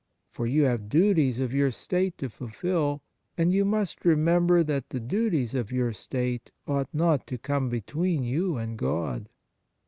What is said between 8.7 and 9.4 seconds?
God.